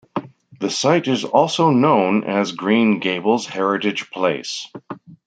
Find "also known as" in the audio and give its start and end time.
1.25-2.53